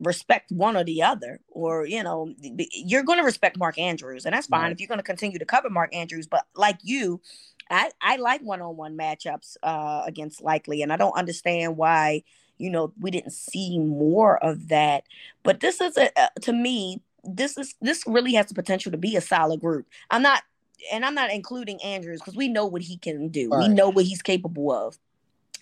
respect 0.00 0.50
one 0.50 0.76
or 0.76 0.84
the 0.84 1.02
other 1.02 1.40
or 1.48 1.86
you 1.86 2.02
know 2.02 2.34
you're 2.40 3.04
going 3.04 3.18
to 3.18 3.24
respect 3.24 3.56
mark 3.56 3.78
andrews 3.78 4.24
and 4.26 4.34
that's 4.34 4.48
fine 4.48 4.62
right. 4.62 4.72
if 4.72 4.80
you're 4.80 4.88
going 4.88 4.98
to 4.98 5.04
continue 5.04 5.38
to 5.38 5.44
cover 5.44 5.70
mark 5.70 5.94
andrews 5.94 6.26
but 6.26 6.46
like 6.56 6.78
you 6.82 7.20
I, 7.70 7.90
I 8.00 8.16
like 8.16 8.42
one-on-one 8.42 8.96
matchups 8.96 9.56
uh, 9.62 10.02
against 10.06 10.42
likely, 10.42 10.82
and 10.82 10.92
I 10.92 10.96
don't 10.96 11.16
understand 11.16 11.76
why 11.76 12.22
you 12.58 12.70
know 12.70 12.92
we 13.00 13.10
didn't 13.10 13.32
see 13.32 13.78
more 13.78 14.42
of 14.44 14.68
that. 14.68 15.04
But 15.42 15.60
this 15.60 15.80
is 15.80 15.96
a, 15.96 16.10
uh, 16.20 16.28
to 16.42 16.52
me, 16.52 17.02
this 17.22 17.56
is 17.56 17.74
this 17.80 18.04
really 18.06 18.34
has 18.34 18.46
the 18.46 18.54
potential 18.54 18.92
to 18.92 18.98
be 18.98 19.16
a 19.16 19.20
solid 19.20 19.60
group. 19.60 19.86
I'm 20.10 20.22
not 20.22 20.42
and 20.92 21.04
I'm 21.04 21.14
not 21.14 21.30
including 21.30 21.82
Andrews 21.82 22.20
because 22.20 22.36
we 22.36 22.48
know 22.48 22.66
what 22.66 22.82
he 22.82 22.96
can 22.96 23.28
do. 23.28 23.48
Right. 23.50 23.68
We 23.68 23.74
know 23.74 23.88
what 23.88 24.04
he's 24.04 24.22
capable 24.22 24.70
of. 24.72 24.98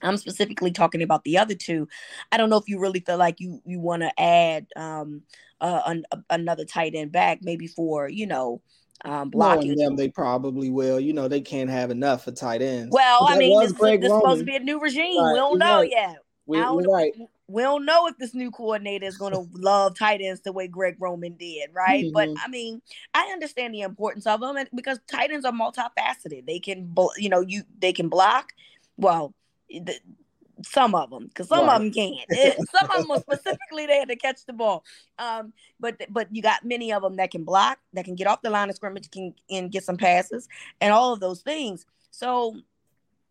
I'm 0.02 0.16
specifically 0.16 0.72
talking 0.72 1.02
about 1.02 1.24
the 1.24 1.38
other 1.38 1.54
two. 1.54 1.88
I 2.30 2.36
don't 2.36 2.50
know 2.50 2.58
if 2.58 2.68
you 2.68 2.78
really 2.78 3.00
feel 3.00 3.18
like 3.18 3.40
you 3.40 3.60
you 3.64 3.80
want 3.80 4.02
to 4.02 4.20
add 4.20 4.66
um 4.76 5.22
uh, 5.60 5.80
an, 5.86 6.04
another 6.28 6.64
tight 6.64 6.94
end 6.94 7.12
back, 7.12 7.38
maybe 7.42 7.68
for 7.68 8.08
you 8.08 8.26
know 8.26 8.60
um, 9.04 9.30
blocking 9.30 9.76
them. 9.76 9.96
They 9.96 10.08
probably 10.08 10.70
will. 10.70 11.00
You 11.00 11.12
know, 11.12 11.28
they 11.28 11.40
can't 11.40 11.70
have 11.70 11.90
enough 11.90 12.24
for 12.24 12.32
tight 12.32 12.62
ends. 12.62 12.92
Well, 12.92 13.26
I 13.28 13.38
mean, 13.38 13.58
this, 13.60 13.72
this 13.72 14.00
is 14.02 14.08
supposed 14.08 14.40
to 14.40 14.44
be 14.44 14.56
a 14.56 14.60
new 14.60 14.80
regime. 14.80 15.22
Right. 15.22 15.32
We 15.32 15.38
don't 15.38 15.58
know 15.58 15.80
right. 15.80 15.90
yet. 15.90 16.16
We, 16.44 16.58
don't, 16.58 16.84
right. 16.84 17.12
we 17.46 17.62
don't 17.62 17.84
know 17.84 18.08
if 18.08 18.18
this 18.18 18.34
new 18.34 18.50
coordinator 18.50 19.06
is 19.06 19.16
going 19.16 19.32
to 19.32 19.46
love 19.52 19.96
tight 19.96 20.20
ends 20.20 20.40
the 20.40 20.52
way 20.52 20.66
Greg 20.68 20.96
Roman 20.98 21.36
did, 21.36 21.70
right? 21.72 22.04
Mm-hmm. 22.04 22.12
But 22.12 22.28
I 22.44 22.48
mean, 22.48 22.82
I 23.14 23.30
understand 23.32 23.74
the 23.74 23.82
importance 23.82 24.26
of 24.26 24.40
them 24.40 24.56
because 24.74 24.98
tight 25.10 25.30
ends 25.30 25.46
are 25.46 25.52
multifaceted. 25.52 26.46
They 26.46 26.58
can, 26.58 26.94
you 27.16 27.28
know, 27.28 27.40
you 27.40 27.62
they 27.78 27.92
can 27.92 28.08
block. 28.08 28.52
Well, 28.96 29.34
the, 29.80 29.94
some 30.64 30.94
of 30.94 31.10
them 31.10 31.26
because 31.26 31.48
some 31.48 31.66
right. 31.66 31.76
of 31.76 31.82
them 31.82 31.90
can't. 31.90 32.18
Some 32.70 32.90
of 32.90 33.02
them 33.02 33.10
are 33.10 33.20
specifically 33.32 33.86
there 33.86 34.06
to 34.06 34.16
catch 34.16 34.44
the 34.46 34.52
ball. 34.52 34.84
Um 35.18 35.52
but 35.80 36.00
but 36.10 36.28
you 36.34 36.42
got 36.42 36.64
many 36.64 36.92
of 36.92 37.02
them 37.02 37.16
that 37.16 37.30
can 37.30 37.44
block 37.44 37.78
that 37.92 38.04
can 38.04 38.14
get 38.14 38.26
off 38.26 38.42
the 38.42 38.50
line 38.50 38.70
of 38.70 38.76
scrimmage 38.76 39.10
can 39.10 39.34
and 39.50 39.70
get 39.70 39.84
some 39.84 39.96
passes 39.96 40.48
and 40.80 40.92
all 40.92 41.12
of 41.12 41.20
those 41.20 41.42
things. 41.42 41.86
So 42.10 42.56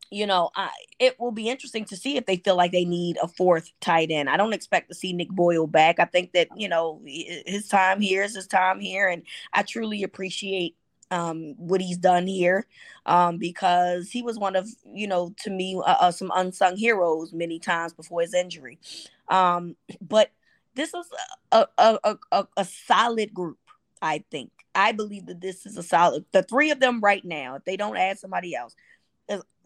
you 0.10 0.28
know 0.28 0.50
I, 0.56 0.70
it 1.00 1.20
will 1.20 1.32
be 1.32 1.50
interesting 1.50 1.86
to 1.86 1.96
see 1.96 2.18
if 2.18 2.26
they 2.26 2.38
feel 2.38 2.58
like 2.58 2.72
they 2.72 2.86
need 2.86 3.18
a 3.22 3.28
fourth 3.28 3.72
tight 3.80 4.12
end. 4.12 4.30
I 4.30 4.38
don't 4.38 4.54
expect 4.54 4.90
to 4.90 4.96
see 4.96 5.14
nick 5.14 5.30
boyle 5.30 5.68
back. 5.68 6.00
I 6.00 6.06
think 6.06 6.34
that 6.34 6.50
you 6.56 6.68
know 6.68 7.02
his 7.06 7.68
time 7.68 8.02
here 8.02 8.24
is 8.24 8.36
his 8.36 8.48
time 8.48 8.80
here 8.80 9.08
and 9.08 9.24
i 9.54 9.64
truly 9.64 10.04
appreciate 10.04 10.76
um, 11.12 11.56
what 11.58 11.82
he's 11.82 11.98
done 11.98 12.26
here 12.26 12.66
um, 13.06 13.38
because 13.38 14.10
he 14.10 14.22
was 14.22 14.40
one 14.40 14.56
of, 14.56 14.68
you 14.94 15.08
know, 15.08 15.34
to 15.44 15.50
me, 15.50 15.76
uh, 15.76 15.98
uh, 16.00 16.12
some 16.12 16.32
unsung 16.34 16.78
heroes 16.78 17.34
many 17.34 17.60
times 17.60 17.94
before 17.94 18.22
his 18.22 18.34
injury. 18.34 18.80
Um, 19.28 19.76
but 20.02 20.32
this 20.76 20.94
is 20.94 21.06
a, 21.52 21.68
a, 21.78 22.18
a, 22.32 22.48
a 22.58 22.66
solid 22.66 23.34
group, 23.34 23.60
I 24.02 24.24
think. 24.32 24.52
I 24.74 24.94
believe 24.94 25.26
that 25.26 25.42
this 25.42 25.66
is 25.66 25.78
a 25.78 25.84
solid, 25.84 26.26
the 26.32 26.44
three 26.44 26.72
of 26.72 26.80
them 26.80 27.02
right 27.02 27.24
now, 27.26 27.56
if 27.56 27.66
they 27.66 27.76
don't 27.76 27.98
add 27.98 28.18
somebody 28.18 28.56
else, 28.56 28.74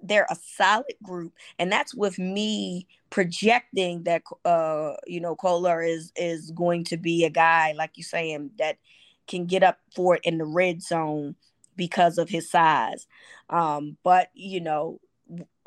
they're 0.03 0.27
a 0.29 0.35
solid 0.35 0.95
group 1.03 1.33
and 1.57 1.71
that's 1.71 1.95
with 1.95 2.19
me 2.19 2.87
projecting 3.09 4.03
that 4.03 4.21
uh 4.43 4.93
you 5.07 5.19
know 5.19 5.35
Kolar 5.35 5.81
is 5.81 6.11
is 6.15 6.51
going 6.51 6.83
to 6.85 6.97
be 6.97 7.23
a 7.23 7.29
guy 7.29 7.73
like 7.73 7.91
you 7.95 8.03
saying 8.03 8.51
that 8.57 8.77
can 9.27 9.45
get 9.45 9.63
up 9.63 9.79
for 9.95 10.15
it 10.15 10.21
in 10.23 10.37
the 10.37 10.45
red 10.45 10.81
zone 10.81 11.35
because 11.75 12.17
of 12.17 12.29
his 12.29 12.49
size. 12.49 13.07
Um, 13.49 13.97
but 14.03 14.29
you 14.33 14.61
know, 14.61 14.99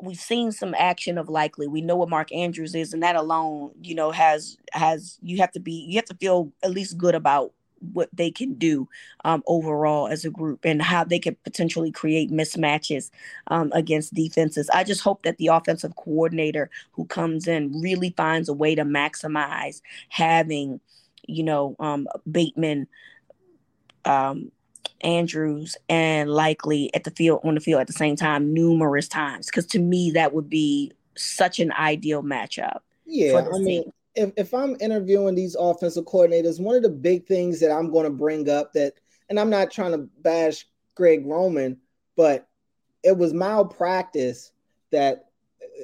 we've 0.01 0.19
seen 0.19 0.51
some 0.51 0.73
action 0.77 1.17
of 1.17 1.29
likely. 1.29 1.67
We 1.67 1.81
know 1.81 1.95
what 1.95 2.09
Mark 2.09 2.31
Andrews 2.31 2.75
is, 2.75 2.93
and 2.93 3.03
that 3.03 3.15
alone, 3.15 3.71
you 3.81 3.95
know, 3.95 4.11
has 4.11 4.57
has 4.71 5.17
you 5.21 5.37
have 5.37 5.51
to 5.53 5.59
be 5.59 5.85
you 5.87 5.95
have 5.97 6.05
to 6.05 6.15
feel 6.15 6.51
at 6.63 6.71
least 6.71 6.97
good 6.97 7.15
about 7.15 7.53
what 7.93 8.09
they 8.13 8.31
can 8.31 8.55
do 8.55 8.87
um, 9.23 9.43
overall 9.47 10.07
as 10.07 10.25
a 10.25 10.29
group 10.29 10.65
and 10.65 10.81
how 10.81 11.03
they 11.03 11.19
could 11.19 11.41
potentially 11.43 11.91
create 11.91 12.31
mismatches 12.31 13.09
um, 13.47 13.71
against 13.73 14.13
defenses. 14.13 14.69
I 14.73 14.83
just 14.83 15.01
hope 15.01 15.23
that 15.23 15.37
the 15.37 15.47
offensive 15.47 15.95
coordinator 15.95 16.69
who 16.91 17.05
comes 17.05 17.47
in 17.47 17.81
really 17.81 18.13
finds 18.17 18.49
a 18.49 18.53
way 18.53 18.75
to 18.75 18.83
maximize 18.83 19.81
having, 20.09 20.79
you 21.27 21.43
know, 21.43 21.75
um, 21.79 22.07
Bateman 22.29 22.87
um, 24.05 24.51
Andrews 25.01 25.77
and 25.87 26.29
likely 26.29 26.93
at 26.93 27.03
the 27.03 27.11
field 27.11 27.41
on 27.43 27.55
the 27.55 27.61
field 27.61 27.81
at 27.81 27.87
the 27.87 27.93
same 27.93 28.15
time 28.15 28.53
numerous 28.53 29.07
times 29.07 29.47
because 29.47 29.65
to 29.67 29.79
me 29.79 30.11
that 30.11 30.33
would 30.33 30.49
be 30.49 30.91
such 31.15 31.59
an 31.59 31.71
ideal 31.73 32.23
matchup. 32.23 32.79
Yeah, 33.05 33.41
I 33.53 33.57
mean, 33.59 33.91
if, 34.15 34.31
if 34.37 34.53
I'm 34.53 34.75
interviewing 34.79 35.35
these 35.35 35.55
offensive 35.55 36.05
coordinators, 36.05 36.59
one 36.59 36.75
of 36.75 36.83
the 36.83 36.89
big 36.89 37.25
things 37.25 37.59
that 37.59 37.71
I'm 37.71 37.91
going 37.91 38.05
to 38.05 38.11
bring 38.11 38.49
up 38.49 38.73
that, 38.73 38.93
and 39.29 39.39
I'm 39.39 39.49
not 39.49 39.71
trying 39.71 39.91
to 39.91 40.09
bash 40.21 40.65
Greg 40.95 41.25
Roman, 41.25 41.77
but 42.15 42.47
it 43.03 43.17
was 43.17 43.33
malpractice 43.33 44.51
that, 44.91 45.25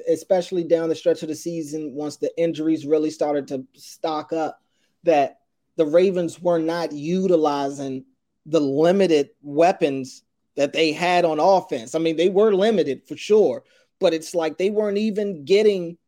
especially 0.08 0.64
down 0.64 0.88
the 0.88 0.94
stretch 0.94 1.22
of 1.22 1.28
the 1.28 1.34
season, 1.34 1.94
once 1.94 2.16
the 2.16 2.30
injuries 2.38 2.86
really 2.86 3.10
started 3.10 3.48
to 3.48 3.64
stock 3.74 4.32
up, 4.32 4.60
that 5.04 5.40
the 5.76 5.86
Ravens 5.86 6.40
were 6.40 6.58
not 6.58 6.92
utilizing 6.92 8.04
the 8.46 8.60
limited 8.60 9.30
weapons 9.42 10.22
that 10.56 10.72
they 10.72 10.92
had 10.92 11.24
on 11.24 11.38
offense. 11.38 11.94
I 11.94 11.98
mean, 11.98 12.16
they 12.16 12.28
were 12.28 12.54
limited 12.54 13.02
for 13.06 13.16
sure, 13.16 13.64
but 14.00 14.14
it's 14.14 14.34
like 14.34 14.56
they 14.56 14.70
weren't 14.70 14.98
even 14.98 15.44
getting 15.44 15.98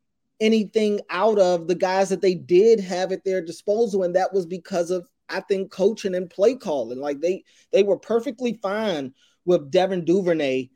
anything 0.41 1.01
out 1.11 1.39
of 1.39 1.67
the 1.67 1.75
guys 1.75 2.09
that 2.09 2.21
they 2.21 2.35
did 2.35 2.81
have 2.81 3.13
at 3.13 3.25
their 3.25 3.45
disposal 3.45 4.05
and 4.05 4.15
that 4.15 4.33
was 4.33 4.47
because 4.47 4.91
of 4.91 5.09
I 5.29 5.41
think 5.41 5.71
coaching 5.71 6.15
and 6.15 6.31
play 6.31 6.55
calling. 6.55 6.99
Like 6.99 7.21
they 7.21 7.45
they 7.73 7.83
were 7.83 7.99
perfectly 7.99 8.59
fine 8.63 9.13
with 9.45 9.71
Devin 9.71 10.05
Duvernay 10.05 10.71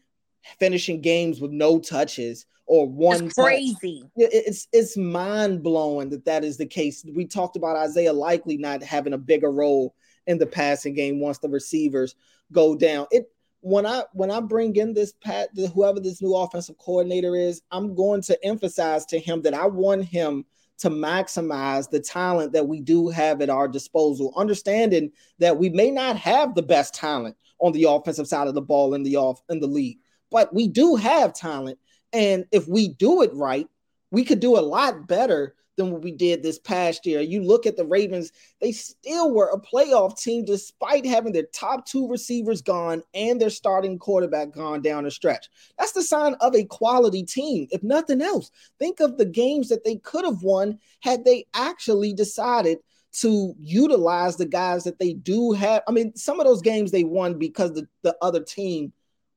finishing 0.58 1.00
games 1.00 1.40
with 1.40 1.50
no 1.50 1.78
touches 1.78 2.46
or 2.66 2.88
one 2.88 3.26
it's 3.26 3.34
crazy. 3.34 4.04
It's 4.16 4.68
it's 4.72 4.96
mind 4.96 5.62
blowing 5.62 6.10
that 6.10 6.24
that 6.24 6.44
is 6.44 6.56
the 6.56 6.66
case. 6.66 7.04
We 7.14 7.26
talked 7.26 7.56
about 7.56 7.76
Isaiah 7.76 8.12
Likely 8.12 8.56
not 8.56 8.82
having 8.82 9.12
a 9.12 9.18
bigger 9.18 9.50
role 9.50 9.94
in 10.26 10.38
the 10.38 10.46
passing 10.46 10.94
game 10.94 11.20
once 11.20 11.38
the 11.38 11.48
receivers 11.48 12.14
go 12.52 12.74
down. 12.74 13.06
It 13.10 13.30
when 13.60 13.86
I 13.86 14.04
when 14.12 14.30
I 14.30 14.40
bring 14.40 14.76
in 14.76 14.94
this 14.94 15.12
pat 15.24 15.50
whoever 15.74 16.00
this 16.00 16.22
new 16.22 16.34
offensive 16.34 16.78
coordinator 16.78 17.36
is, 17.36 17.62
I'm 17.70 17.94
going 17.94 18.22
to 18.22 18.44
emphasize 18.44 19.06
to 19.06 19.18
him 19.18 19.42
that 19.42 19.54
I 19.54 19.66
want 19.66 20.04
him 20.04 20.44
to 20.78 20.90
maximize 20.90 21.88
the 21.88 22.00
talent 22.00 22.52
that 22.52 22.66
we 22.66 22.80
do 22.80 23.08
have 23.08 23.40
at 23.40 23.50
our 23.50 23.68
disposal, 23.68 24.32
understanding 24.36 25.12
that 25.38 25.56
we 25.56 25.68
may 25.68 25.90
not 25.90 26.16
have 26.16 26.54
the 26.54 26.62
best 26.62 26.92
talent 26.92 27.36
on 27.60 27.70
the 27.72 27.84
offensive 27.84 28.26
side 28.26 28.48
of 28.48 28.54
the 28.54 28.60
ball 28.60 28.94
in 28.94 29.04
the 29.04 29.16
off 29.16 29.40
in 29.48 29.60
the 29.60 29.66
league, 29.66 29.98
but 30.32 30.52
we 30.54 30.66
do 30.66 30.96
have 30.96 31.34
talent. 31.34 31.78
And 32.12 32.46
if 32.50 32.66
we 32.66 32.88
do 32.88 33.22
it 33.22 33.32
right, 33.34 33.68
we 34.10 34.24
could 34.24 34.40
do 34.40 34.58
a 34.58 34.60
lot 34.60 35.06
better 35.06 35.54
than 35.76 35.90
what 35.90 36.02
we 36.02 36.12
did 36.12 36.42
this 36.42 36.58
past 36.58 37.06
year. 37.06 37.20
You 37.20 37.42
look 37.42 37.64
at 37.64 37.76
the 37.76 37.86
Ravens, 37.86 38.30
they 38.60 38.72
still 38.72 39.32
were 39.32 39.48
a 39.48 39.60
playoff 39.60 40.20
team 40.20 40.44
despite 40.44 41.06
having 41.06 41.32
their 41.32 41.46
top 41.54 41.86
two 41.86 42.08
receivers 42.08 42.60
gone 42.60 43.02
and 43.14 43.40
their 43.40 43.50
starting 43.50 43.98
quarterback 43.98 44.52
gone 44.52 44.82
down 44.82 45.04
the 45.04 45.10
stretch. 45.10 45.48
That's 45.78 45.92
the 45.92 46.02
sign 46.02 46.34
of 46.40 46.54
a 46.54 46.64
quality 46.64 47.22
team, 47.22 47.68
if 47.70 47.82
nothing 47.82 48.20
else. 48.20 48.50
Think 48.78 49.00
of 49.00 49.16
the 49.16 49.24
games 49.24 49.68
that 49.70 49.84
they 49.84 49.96
could 49.96 50.24
have 50.24 50.42
won 50.42 50.78
had 51.00 51.24
they 51.24 51.46
actually 51.54 52.12
decided 52.12 52.78
to 53.20 53.54
utilize 53.58 54.36
the 54.36 54.46
guys 54.46 54.84
that 54.84 54.98
they 54.98 55.12
do 55.14 55.52
have. 55.52 55.82
I 55.86 55.92
mean, 55.92 56.14
some 56.16 56.40
of 56.40 56.46
those 56.46 56.62
games 56.62 56.90
they 56.90 57.04
won 57.04 57.38
because 57.38 57.72
the, 57.72 57.86
the 58.02 58.16
other 58.22 58.42
team 58.42 58.92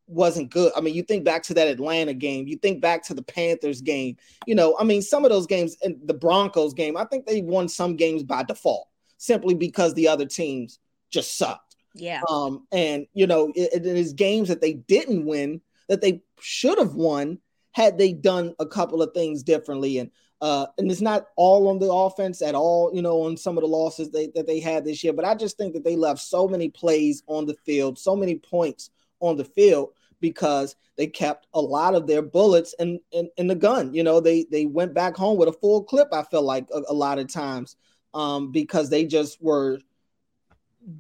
wasn't 0.07 0.51
good. 0.51 0.71
I 0.75 0.81
mean, 0.81 0.93
you 0.93 1.03
think 1.03 1.23
back 1.23 1.43
to 1.43 1.53
that 1.55 1.67
Atlanta 1.67 2.13
game, 2.13 2.47
you 2.47 2.57
think 2.57 2.81
back 2.81 3.03
to 3.05 3.13
the 3.13 3.23
Panthers 3.23 3.81
game. 3.81 4.17
You 4.45 4.55
know, 4.55 4.75
I 4.79 4.83
mean, 4.83 5.01
some 5.01 5.25
of 5.25 5.31
those 5.31 5.47
games 5.47 5.77
and 5.81 5.97
the 6.05 6.13
Broncos 6.13 6.73
game, 6.73 6.97
I 6.97 7.05
think 7.05 7.25
they 7.25 7.41
won 7.41 7.67
some 7.67 7.95
games 7.95 8.23
by 8.23 8.43
default 8.43 8.87
simply 9.17 9.55
because 9.55 9.93
the 9.93 10.07
other 10.07 10.25
teams 10.25 10.79
just 11.09 11.37
sucked. 11.37 11.75
Yeah. 11.93 12.21
Um, 12.29 12.67
and 12.71 13.07
you 13.13 13.25
know, 13.25 13.51
it, 13.55 13.73
it 13.73 13.85
is 13.85 14.13
games 14.13 14.49
that 14.49 14.61
they 14.61 14.73
didn't 14.73 15.25
win 15.25 15.61
that 15.87 16.01
they 16.01 16.21
should 16.39 16.77
have 16.77 16.95
won 16.95 17.39
had 17.71 17.97
they 17.97 18.13
done 18.13 18.53
a 18.59 18.65
couple 18.65 19.01
of 19.01 19.13
things 19.13 19.43
differently. 19.43 19.99
And 19.99 20.11
uh, 20.41 20.67
and 20.77 20.91
it's 20.91 21.01
not 21.01 21.27
all 21.37 21.69
on 21.69 21.79
the 21.79 21.91
offense 21.91 22.41
at 22.41 22.55
all, 22.55 22.91
you 22.93 23.01
know, 23.01 23.21
on 23.23 23.37
some 23.37 23.57
of 23.57 23.61
the 23.61 23.67
losses 23.67 24.11
they, 24.11 24.27
that 24.35 24.45
they 24.45 24.59
had 24.59 24.83
this 24.83 25.03
year. 25.03 25.13
But 25.13 25.25
I 25.25 25.33
just 25.33 25.57
think 25.57 25.73
that 25.73 25.83
they 25.83 25.95
left 25.95 26.19
so 26.19 26.47
many 26.47 26.69
plays 26.69 27.23
on 27.27 27.45
the 27.45 27.55
field, 27.65 27.97
so 27.97 28.15
many 28.15 28.35
points 28.35 28.89
on 29.21 29.37
the 29.37 29.45
field 29.45 29.93
because 30.19 30.75
they 30.97 31.07
kept 31.07 31.47
a 31.53 31.61
lot 31.61 31.95
of 31.95 32.07
their 32.07 32.21
bullets 32.21 32.73
in, 32.79 32.99
in, 33.11 33.29
in 33.37 33.47
the 33.47 33.55
gun. 33.55 33.93
You 33.93 34.03
know, 34.03 34.19
they 34.19 34.45
they 34.51 34.65
went 34.65 34.93
back 34.93 35.15
home 35.15 35.37
with 35.37 35.49
a 35.49 35.53
full 35.53 35.83
clip. 35.83 36.07
I 36.13 36.23
feel 36.23 36.41
like 36.41 36.67
a, 36.73 36.81
a 36.89 36.93
lot 36.93 37.19
of 37.19 37.31
times 37.31 37.75
um, 38.13 38.51
because 38.51 38.89
they 38.89 39.05
just 39.05 39.41
were 39.41 39.79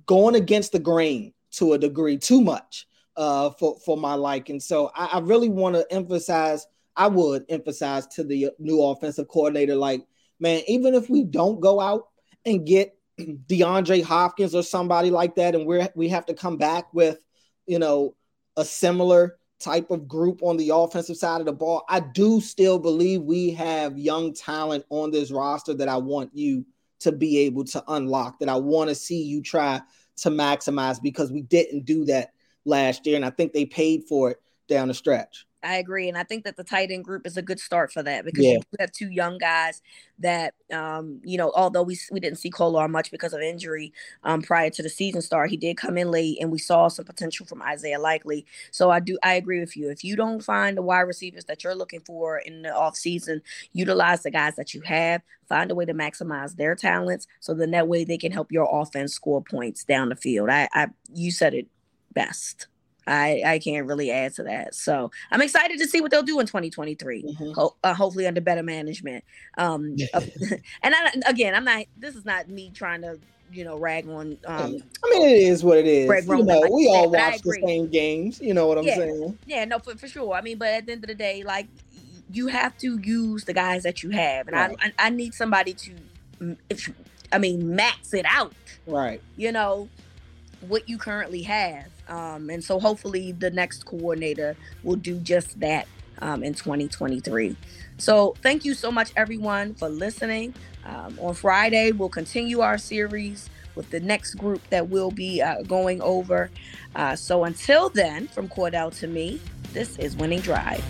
going 0.05 0.35
against 0.35 0.71
the 0.71 0.79
grain 0.79 1.33
to 1.51 1.73
a 1.73 1.77
degree 1.77 2.17
too 2.17 2.41
much 2.41 2.87
uh, 3.15 3.51
for 3.51 3.77
for 3.79 3.97
my 3.97 4.15
liking. 4.15 4.59
So 4.59 4.91
I, 4.95 5.05
I 5.13 5.19
really 5.19 5.49
want 5.49 5.75
to 5.75 5.85
emphasize. 5.91 6.67
I 6.97 7.07
would 7.07 7.45
emphasize 7.49 8.07
to 8.07 8.23
the 8.23 8.51
new 8.57 8.81
offensive 8.81 9.27
coordinator, 9.27 9.75
like, 9.75 10.07
man, 10.39 10.61
even 10.65 10.93
if 10.93 11.09
we 11.09 11.23
don't 11.25 11.59
go 11.59 11.81
out 11.81 12.07
and 12.45 12.65
get 12.65 12.97
DeAndre 13.19 14.01
Hopkins 14.01 14.55
or 14.55 14.63
somebody 14.63 15.09
like 15.09 15.35
that, 15.35 15.55
and 15.55 15.65
we're 15.65 15.89
we 15.95 16.07
have 16.09 16.25
to 16.27 16.33
come 16.33 16.57
back 16.57 16.93
with 16.93 17.19
you 17.65 17.79
know, 17.79 18.15
a 18.57 18.65
similar 18.65 19.37
type 19.59 19.89
of 19.89 20.07
group 20.07 20.41
on 20.43 20.57
the 20.57 20.69
offensive 20.69 21.17
side 21.17 21.39
of 21.39 21.45
the 21.45 21.53
ball, 21.53 21.85
I 21.89 21.99
do 21.99 22.41
still 22.41 22.79
believe 22.79 23.21
we 23.21 23.51
have 23.51 23.97
young 23.97 24.33
talent 24.33 24.85
on 24.89 25.11
this 25.11 25.31
roster 25.31 25.73
that 25.73 25.89
I 25.89 25.97
want 25.97 26.31
you 26.33 26.65
to 26.99 27.11
be 27.11 27.39
able 27.39 27.63
to 27.65 27.83
unlock, 27.87 28.39
that 28.39 28.49
I 28.49 28.55
want 28.55 28.89
to 28.89 28.95
see 28.95 29.21
you 29.21 29.41
try 29.41 29.81
to 30.17 30.29
maximize 30.29 31.01
because 31.01 31.31
we 31.31 31.41
didn't 31.41 31.85
do 31.85 32.05
that 32.05 32.31
last 32.65 33.05
year, 33.05 33.15
and 33.15 33.25
I 33.25 33.29
think 33.29 33.53
they 33.53 33.65
paid 33.65 34.03
for 34.05 34.31
it 34.31 34.41
down 34.67 34.87
the 34.87 34.93
stretch. 34.93 35.45
I 35.65 35.77
agree, 35.77 36.07
and 36.07 36.17
I 36.17 36.23
think 36.23 36.43
that 36.43 36.57
the 36.57 36.63
tight 36.63 36.91
end 36.91 37.03
group 37.03 37.25
is 37.25 37.37
a 37.37 37.41
good 37.41 37.59
start 37.59 37.91
for 37.91 38.03
that 38.03 38.23
because 38.23 38.45
yeah. 38.45 38.53
you 38.53 38.77
have 38.79 38.91
two 38.91 39.09
young 39.09 39.37
guys 39.37 39.81
that, 40.19 40.53
um, 40.71 41.19
you 41.23 41.37
know, 41.37 41.51
although 41.55 41.81
we 41.81 41.97
we 42.11 42.19
didn't 42.19 42.37
see 42.37 42.49
Kolar 42.49 42.87
much 42.87 43.11
because 43.11 43.33
of 43.33 43.41
injury 43.41 43.91
um, 44.23 44.41
prior 44.41 44.69
to 44.69 44.83
the 44.83 44.89
season 44.89 45.21
start, 45.21 45.49
he 45.49 45.57
did 45.57 45.77
come 45.77 45.97
in 45.97 46.11
late, 46.11 46.37
and 46.39 46.51
we 46.51 46.59
saw 46.59 46.87
some 46.87 47.05
potential 47.05 47.45
from 47.45 47.61
Isaiah 47.61 47.99
Likely. 47.99 48.45
So 48.71 48.91
I 48.91 48.99
do 48.99 49.17
I 49.23 49.33
agree 49.33 49.59
with 49.59 49.75
you. 49.75 49.89
If 49.89 50.03
you 50.03 50.15
don't 50.15 50.41
find 50.41 50.77
the 50.77 50.81
wide 50.83 51.01
receivers 51.01 51.45
that 51.45 51.63
you're 51.63 51.75
looking 51.75 52.01
for 52.01 52.37
in 52.37 52.61
the 52.61 52.73
off 52.73 52.95
season, 52.95 53.41
utilize 53.73 54.23
the 54.23 54.31
guys 54.31 54.55
that 54.55 54.73
you 54.73 54.81
have. 54.81 55.21
Find 55.49 55.69
a 55.71 55.75
way 55.75 55.85
to 55.85 55.93
maximize 55.93 56.55
their 56.55 56.75
talents, 56.75 57.27
so 57.39 57.53
then 57.53 57.71
that 57.71 57.87
way 57.87 58.03
they 58.03 58.17
can 58.17 58.31
help 58.31 58.51
your 58.51 58.69
offense 58.71 59.13
score 59.13 59.41
points 59.41 59.83
down 59.83 60.09
the 60.09 60.15
field. 60.15 60.49
I, 60.49 60.67
I 60.73 60.87
you 61.13 61.31
said 61.31 61.53
it 61.53 61.67
best. 62.13 62.67
I 63.07 63.41
I 63.45 63.59
can't 63.59 63.87
really 63.87 64.11
add 64.11 64.33
to 64.35 64.43
that. 64.43 64.75
So 64.75 65.11
I'm 65.31 65.41
excited 65.41 65.79
to 65.79 65.87
see 65.87 66.01
what 66.01 66.11
they'll 66.11 66.23
do 66.23 66.39
in 66.39 66.47
2023. 66.47 67.23
Mm-hmm. 67.23 67.51
Ho- 67.51 67.75
uh, 67.83 67.93
hopefully 67.93 68.27
under 68.27 68.41
better 68.41 68.63
management. 68.63 69.23
Um, 69.57 69.95
and 70.83 70.95
I, 70.95 71.11
again, 71.27 71.53
I'm 71.53 71.65
not. 71.65 71.85
This 71.97 72.15
is 72.15 72.25
not 72.25 72.49
me 72.49 72.71
trying 72.73 73.01
to 73.01 73.19
you 73.51 73.63
know 73.63 73.77
rag 73.77 74.07
on. 74.09 74.37
Um, 74.45 74.77
I 75.03 75.09
mean, 75.09 75.29
it 75.29 75.41
is 75.41 75.63
what 75.63 75.77
it 75.77 75.87
is. 75.87 76.27
You 76.27 76.43
know, 76.43 76.59
like 76.59 76.71
we 76.71 76.87
all 76.87 77.11
watch 77.11 77.41
the 77.41 77.59
same 77.65 77.87
games. 77.87 78.41
You 78.41 78.53
know 78.53 78.67
what 78.67 78.77
I'm 78.77 78.85
yeah. 78.85 78.95
saying? 78.95 79.37
Yeah, 79.45 79.65
no, 79.65 79.79
for, 79.79 79.95
for 79.95 80.07
sure. 80.07 80.33
I 80.33 80.41
mean, 80.41 80.57
but 80.57 80.69
at 80.69 80.85
the 80.85 80.93
end 80.93 81.03
of 81.03 81.07
the 81.07 81.15
day, 81.15 81.43
like 81.43 81.67
you 82.31 82.47
have 82.47 82.75
to 82.79 82.97
use 82.99 83.43
the 83.43 83.53
guys 83.53 83.83
that 83.83 84.01
you 84.01 84.09
have, 84.09 84.47
and 84.47 84.55
right. 84.55 84.77
I, 84.81 84.87
I 84.87 85.07
I 85.07 85.09
need 85.11 85.33
somebody 85.35 85.73
to, 85.73 86.57
if 86.69 86.91
I 87.31 87.37
mean, 87.37 87.75
max 87.75 88.13
it 88.15 88.25
out. 88.27 88.53
Right. 88.87 89.21
You 89.37 89.51
know 89.51 89.89
what 90.61 90.89
you 90.89 90.97
currently 90.97 91.43
have 91.43 91.85
um, 92.07 92.49
and 92.49 92.63
so 92.63 92.79
hopefully 92.79 93.31
the 93.31 93.51
next 93.51 93.85
coordinator 93.85 94.55
will 94.83 94.95
do 94.95 95.17
just 95.19 95.59
that 95.59 95.87
um, 96.19 96.43
in 96.43 96.53
2023. 96.53 97.55
So 97.97 98.35
thank 98.41 98.65
you 98.65 98.73
so 98.73 98.91
much, 98.91 99.11
everyone, 99.15 99.73
for 99.75 99.89
listening. 99.89 100.53
Um, 100.85 101.17
on 101.21 101.33
Friday, 101.33 101.91
we'll 101.91 102.09
continue 102.09 102.59
our 102.61 102.77
series 102.77 103.49
with 103.75 103.89
the 103.89 103.99
next 103.99 104.35
group 104.35 104.61
that 104.69 104.89
we'll 104.89 105.11
be 105.11 105.41
uh, 105.41 105.61
going 105.63 106.01
over. 106.01 106.49
Uh, 106.95 107.15
so 107.15 107.43
until 107.43 107.89
then, 107.89 108.27
from 108.27 108.47
Cordell 108.47 108.97
to 108.99 109.07
me, 109.07 109.41
this 109.73 109.97
is 109.97 110.15
Winning 110.15 110.39
Drive. 110.39 110.83